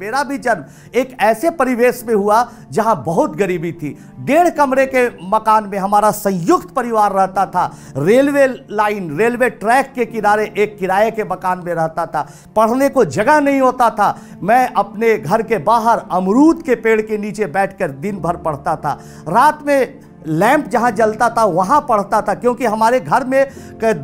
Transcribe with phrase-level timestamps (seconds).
[0.00, 5.08] मेरा भी जन्म एक ऐसे परिवेश में हुआ जहाँ बहुत गरीबी थी। डेढ़ कमरे के
[5.28, 11.10] मकान में हमारा संयुक्त परिवार रहता था। रेलवे लाइन, रेलवे ट्रैक के किनारे एक किराए
[11.10, 12.26] के मकान में रहता था।
[12.56, 17.18] पढ़ने को जगह नहीं होता था। मैं अपने घर के बाहर अमरूद के पेड़ के
[17.18, 22.34] नीचे बैठकर दिन भर पढ़ता था। रात में लैंप जहाँ जलता था, वहाँ पढ़ता था,
[22.34, 23.46] क्योंकि हमारे घर में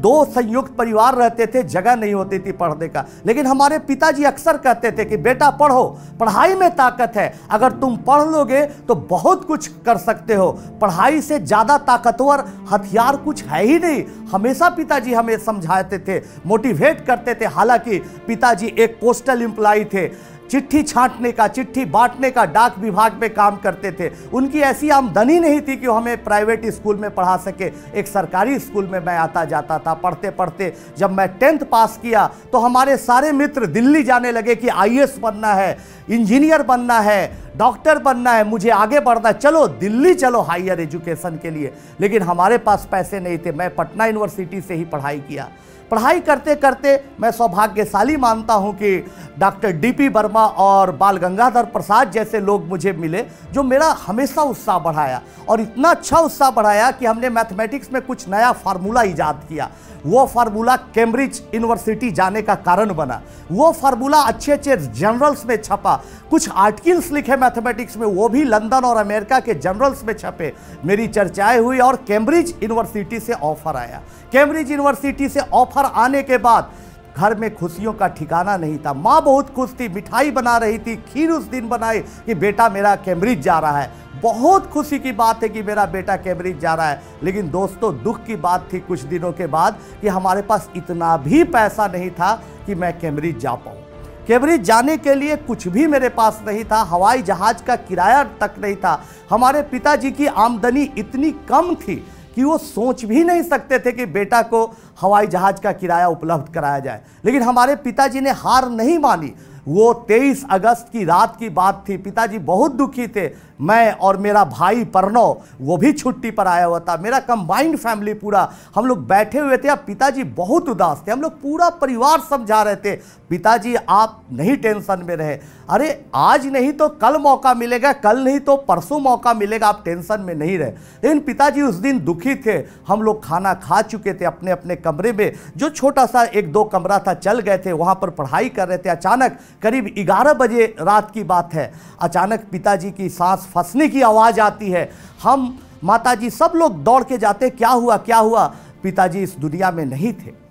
[0.01, 4.57] दो संयुक्त परिवार रहते थे, जगह नहीं होती थी पढ़ने का। लेकिन हमारे पिताजी अक्सर
[4.57, 5.85] कहते थे कि, बेटा, पढ़ो,
[6.21, 11.21] पढ़ाई में ताकत है। अगर तुम पढ़ लोगे तो बहुत कुछ कर सकते हो। पढ़ाई
[11.21, 17.35] से ज़्यादा ताकतवर हथियार कुछ है ही नहीं। हमेशा पिताजी हमें समझाते थे, मोटिवेट करते
[17.35, 20.07] थे। हालाँकि पिताजी एक पोस्टल एम्प्लॉय थे।
[20.51, 25.39] चिट्ठी छांटने का, चिट्ठी बांटने का डाक विभाग में काम करते थे। उनकी ऐसी आमदनी
[25.41, 29.45] नहीं थी कि हमें प्राइवेट स्कूल में पढ़ा सके। एक सरकारी स्कूल में मैं आता
[29.45, 34.33] जाता था, पढ़ते पढ़ते जब मैं टेंथ पास किया तो हमारे सारे मित्र दिल्ली जाने
[34.33, 35.77] लगे कि आई बनना है।
[36.11, 41.39] इंजीनियर बनना है, डॉक्टर बनना है, मुझे आगे बढ़ना है। चलो, दिल्ली चलो हायर एजुकेशन
[41.43, 45.49] के लिए। लेकिन हमारे पास पैसे नहीं थे। मैं पटना यूनिवर्सिटी से ही पढ़ाई किया।
[45.91, 49.07] पढ़ाई करते करते मैं सौभाग्यशाली मानता हूँ कि
[49.39, 54.79] डॉक्टर डीपी वर्मा और बाल गंगाधर प्रसाद जैसे लोग मुझे मिले, जो मेरा हमेशा उत्साह
[54.79, 59.71] बढ़ाया और इतना अच्छा उत्साह बढ़ाया कि हमने मैथमेटिक्स में कुछ नया फार्मूला ईजाद किया।
[60.07, 65.94] वो फार्मूला कैम्ब्रिज यूनिवर्सिटी जाने का कारण बना। वो फार्मूला अच्छे अच्छे जर्नल्स में छपा।
[66.31, 70.53] कुछ आर्टिकल्स लिखे मैथमेटिक्स में, वो भी लंदन और अमेरिका के जर्नल्स में छपे।
[70.85, 76.39] मेरी चर्चाएँ हुई और कैम्ब्रिज यूनिवर्सिटी से ऑफ़र आया। कैम्ब्रिज यूनिवर्सिटी से ऑफ़र आने के
[76.39, 76.71] बाद
[77.17, 80.97] घर में खुशियों का ठिकाना नहीं था। माँ बहुत खुश थी, मिठाई बना रही थी,
[80.97, 83.91] खीर उस दिन बनाई कि बेटा मेरा कैम्ब्रिज जा रहा है।
[84.23, 88.25] बहुत खुशी की बात है कि मेरा बेटा कैम्ब्रिज जा रहा है। लेकिन दोस्तों, दुख
[88.25, 92.35] की बात थी कुछ दिनों के बाद कि हमारे पास इतना भी पैसा नहीं था
[92.67, 93.84] कि मैं कैम्ब्रिज जा पाऊँ।
[94.29, 98.55] कैम्ब्रिज जाने के लिए कुछ भी मेरे पास नहीं था, हवाई जहाज़ का किराया तक
[98.59, 101.97] नहीं था। हमारे पिताजी की आमदनी इतनी कम थी
[102.35, 104.65] कि वो सोच भी नहीं सकते थे कि बेटा को
[105.01, 109.35] हवाई जहाज़ का किराया उपलब्ध कराया जाए। लेकिन हमारे पिताजी ने हार नहीं मानी।
[109.69, 114.45] वो 23 अगस्त की रात की बात थी। पिताजी बहुत दुखी थे। मैं और मेरा
[114.45, 119.07] भाई परनव वो भी छुट्टी पर आया हुआ था। मेरा कंबाइंड फैमिली पूरा। हम लोग
[119.07, 122.97] बैठे हुए थे। अब पिताजी बहुत उदास थे। हम लोग पूरा परिवार समझा रहे थे।
[123.31, 125.39] पिताजी, आप नहीं टेंशन में रहे।
[125.71, 130.21] अरे, आज नहीं तो कल मौका मिलेगा। कल नहीं तो परसों मौका मिलेगा। आप टेंशन
[130.21, 134.25] में नहीं रहे। लेकिन पिताजी उस दिन दुखी थे। हम लोग खाना खा चुके थे
[134.25, 137.95] अपने अपने कमरे में। जो छोटा सा एक दो कमरा था, चल गए थे। वहाँ
[137.95, 142.91] पर पढ़ाई कर रहे थे। अचानक करीब ग्यारह बजे रात की बात है। अचानक पिताजी
[142.91, 144.91] की सांस फंसने की आवाज़ आती है।
[145.23, 148.55] हम, माताजी, सब लोग दौड़ के जाते, क्या हुआ क्या हुआ?
[148.83, 150.44] पिताजी इस दुनिया में नहीं थे।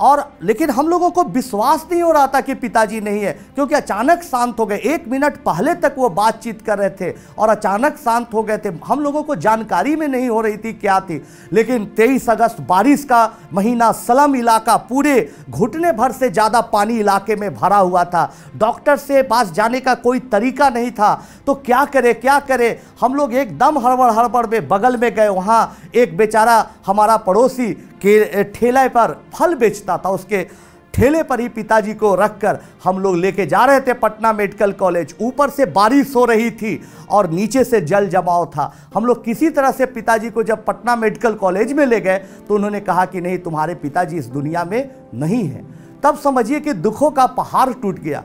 [0.00, 3.74] और लेकिन हम लोगों को विश्वास नहीं हो रहा था कि पिताजी नहीं है, क्योंकि
[3.74, 7.96] अचानक शांत हो गए। एक मिनट पहले तक वो बातचीत कर रहे थे और अचानक
[7.96, 11.20] शांत हो गए थे। हम लोगों को जानकारी में नहीं हो रही थी क्या थी।
[11.52, 15.16] लेकिन 23 अगस्त बारिश का महीना सलम इलाका पूरे
[15.50, 19.94] घुटने भर से ज़्यादा पानी इलाके में भरा हुआ था। डॉक्टर से पास जाने का
[19.96, 21.14] कोई तरीका नहीं था।
[21.46, 22.78] तो क्या करे क्या करे?
[23.00, 28.42] हम लोग एकदम हड़बड़ हड़बड़ में बगल में गए। वहाँ एक बेचारा हमारा पड़ोसी के
[28.46, 30.46] ठेले पर फल बेचता था। उसके
[30.94, 35.14] ठेले पर ही पिताजी को रखकर हम लोग लेके जा रहे थे पटना मेडिकल कॉलेज।
[35.22, 36.80] ऊपर से बारिश हो रही थी
[37.10, 40.96] और नीचे से जल जमाव था। हम लोग किसी तरह से पिताजी को जब पटना
[40.96, 42.18] मेडिकल कॉलेज में ले गए
[42.48, 45.64] तो उन्होंने कहा कि नहीं, तुम्हारे पिताजी इस दुनिया में नहीं है।
[46.02, 48.22] तब समझिए कि दुखों का पहाड़ टूट गया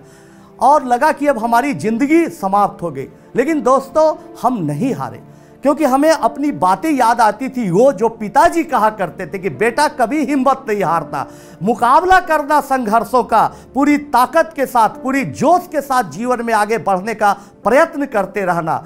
[0.59, 5.19] और लगा कि अब हमारी ज़िंदगी समाप्त हो गई। लेकिन दोस्तों, हम नहीं हारे।
[5.65, 9.87] क्योंकि हमें अपनी बातें याद आती थी, वो जो पिताजी कहा करते थे कि, बेटा,
[9.87, 11.27] कभी हिम्मत नहीं हारता।
[11.63, 16.77] मुकाबला करना संघर्षों का, पूरी ताकत के साथ, पूरी जोश के साथ जीवन में आगे
[16.77, 17.33] बढ़ने का
[17.63, 18.85] प्रयत्न करते रहना।